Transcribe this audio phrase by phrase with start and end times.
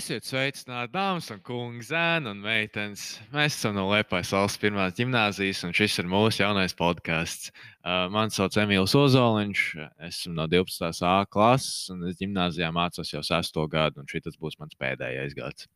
[0.00, 3.02] Esiet sveicināti, dāmas un kungi, zēni un meitenes.
[3.34, 7.50] Mēs esam no Liepājas valsts pirmās gimnāzijas, un šis ir mūsu jaunais podkāsts.
[7.84, 9.66] Uh, mani sauc Emīls Ozoliņš,
[10.08, 11.02] esmu no 12.
[11.04, 13.60] A klases, un es gimnāzijā mācos jau 6.
[13.74, 15.68] gadu, un šis būs mans pēdējais gads.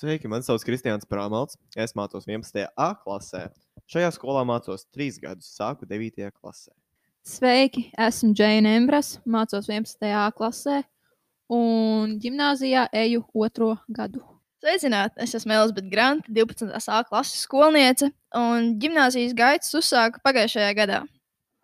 [0.00, 1.60] Sveiki, man sauc Kristians Prāmelts.
[1.76, 2.64] Es mācos 11.
[2.72, 3.50] A klasē.
[3.92, 6.32] Šajā skolā mācos 3 gadus, sāku 9.
[6.32, 6.72] klasē.
[7.28, 10.14] Sveiki, esmu Džeina Embras, mācos 11.
[10.16, 10.86] A klasē
[11.52, 14.22] un gimnājā eju otro gadu.
[14.64, 15.20] Sveicināti!
[15.22, 16.72] Es esmu Elizabete Granta, 12.
[16.88, 21.04] A klases skolniece, un gimnāzijas gaitas uzsāka pagājušajā gadā.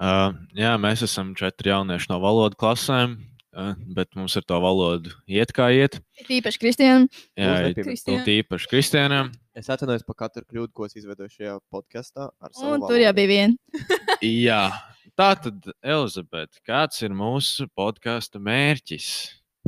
[0.02, 3.16] Uh, jā, mēs esam četri jaunieši no valodu klasēm,
[3.56, 6.00] uh, bet mums ar to valodu iet kā iet.
[6.28, 7.08] Tīpaši Kristianam.
[7.38, 8.24] Jā, Kristiāna.
[8.28, 9.32] tīpaši Kristianam.
[9.56, 12.30] Es atvainojos par katru kļūdu, ko es izveidoju šajā podkāstā.
[12.64, 13.82] Un tur jau bija viena.
[14.48, 14.64] Jā,
[15.18, 19.10] tā tad, Elizabete, kāds ir mūsu podkāstu mērķis?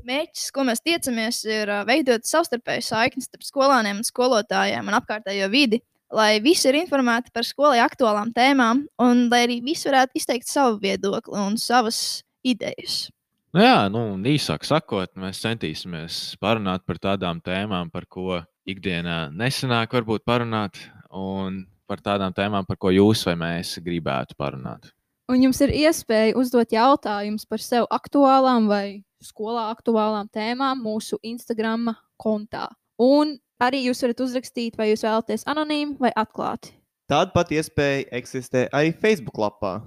[0.05, 5.81] Mērķis, ko mēs tiecamies, ir veidot savstarpēju saikni starp skolāniem un skolotājiem un apkārtējo vidi,
[6.13, 10.77] lai visi ir informēti par skolai aktuālām tēmām, un lai arī visi varētu izteikt savu
[10.83, 11.99] viedokli un savas
[12.45, 13.07] idejas.
[13.55, 19.95] Nu jā, nu, īsāk sakot, mēs centīsimies parunāt par tādām tēmām, par ko ikdienā nesenāk
[19.95, 20.81] varbūt parunāt,
[21.15, 24.91] un par tādām tēmām, par ko jūs vai mēs gribētu parunāt.
[25.33, 31.95] Un jums ir iespēja uzdot jautājumus par sev aktuālām vai skolā aktuālām tēmām mūsu Instagram
[32.21, 32.69] kontā.
[33.01, 36.75] Un arī jūs varat uzrakstīt, vai jūs vēlaties anonīmi vai atklāti.
[37.09, 39.79] Tāda pati iespēja eksistē arī Facebook lapā.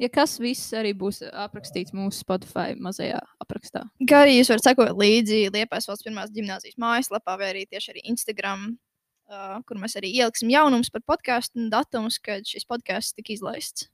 [0.00, 3.84] Ja kas viss arī būs aprakstīts mūsu Spotify mazajā aprakstā.
[4.10, 8.02] Kā arī jūs varat sekot līdzi Liepais valsts pirmās gimnāzijas mājaslapā vai arī tieši arī
[8.10, 8.72] Instagram,
[9.30, 13.86] uh, kur mēs arī ieliksim jaunumus par podkāstu un datumus, kad šis podkāsts tika izlaists.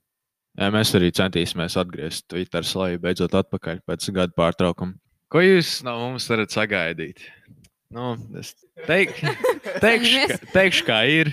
[0.59, 4.97] Mēs arī centīsimies atgriezties Twitter slēdzenē, beidzot atpakaļ pēc gada pārtraukuma.
[5.31, 7.23] Ko jūs no mums varat sagaidīt?
[7.91, 8.53] Nu, es
[8.87, 9.17] teik,
[9.83, 11.31] teikšu, ka, teikšu, kā ir.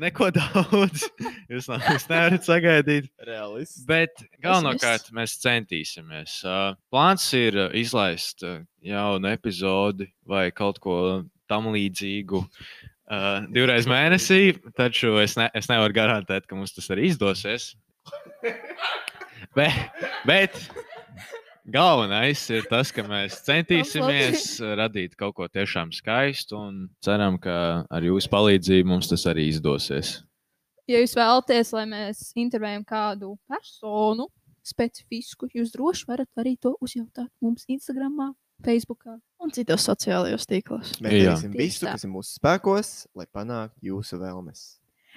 [0.00, 1.06] Neko daudz.
[1.52, 3.08] Jūs no mums nevarat sagaidīt.
[3.24, 3.84] Realists.
[3.88, 6.38] Bet galvenokārt mēs centīsimies.
[6.92, 8.44] Plāns ir izlaist
[8.84, 10.96] jaunu epizodi vai kaut ko
[11.52, 12.44] tam līdzīgu.
[13.12, 17.74] Uh, divreiz mēnesī, taču es, ne, es nevaru garantēt, ka mums tas arī izdosies.
[19.52, 19.74] Bet,
[20.24, 20.54] bet
[21.68, 24.44] galvenais ir tas, ka mēs centīsimies
[24.78, 30.22] radīt kaut ko tiešām skaistu un ceram, ka ar jūsu palīdzību mums tas arī izdosies.
[30.88, 34.30] Ja jūs vēlaties, lai mēs intervējam kādu personu
[34.66, 38.32] specifisku, jūs droši varat arī to uzjautāt mums Instagram,
[38.62, 39.04] Facebook.
[39.42, 40.94] Un citos sociālajos tīklos.
[41.02, 44.66] Mēs darīsim visu, kas ir mūsu spēkos, lai panāktu jūsu vēlmes.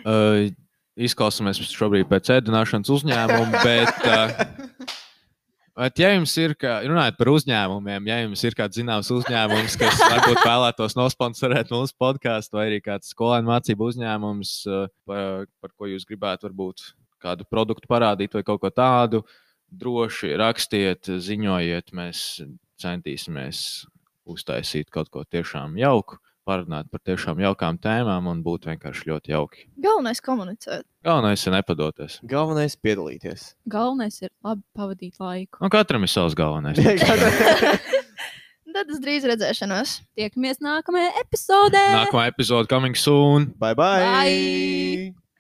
[0.03, 0.49] Uh,
[0.95, 4.91] izklausāmies šobrīd pēc ēdināšanas uzņēmuma, bet, uh,
[5.81, 10.03] bet ja jums ir, kā, runājot par uzņēmumiem, ja jums ir kāds zināms uzņēmums, kas
[10.03, 15.91] varbūt vēlētos nosponsorēt mūsu podkāstu, vai arī kāds skolēnu mācību uzņēmums, uh, par, par ko
[15.91, 16.87] jūs gribētu varbūt
[17.25, 19.23] kādu produktu parādīt vai kaut ko tādu,
[19.75, 22.21] droši rakstiet, ziņojiet, mēs
[22.81, 23.59] centīsimies
[24.29, 26.19] uztaisīt kaut ko tiešām jauku.
[26.45, 29.65] Parunāt par tiešām jaukām tēmām un būt vienkārši ļoti jauki.
[29.81, 30.85] Galvenais ir komunicēt.
[31.05, 32.19] Galvenais ir nepadoties.
[32.29, 33.47] Galvenais ir piedalīties.
[33.65, 35.63] Galvenais ir labi pavadīt laiku.
[35.65, 36.77] Un katram ir savs galvenais.
[38.75, 39.99] Tad uz drīz redzēšanos.
[40.19, 41.85] Tiekamies nākamajā epizodē!
[41.95, 43.53] Nākamā epizode coming soon.
[43.57, 44.03] bye bye!
[44.03, 45.24] Bye!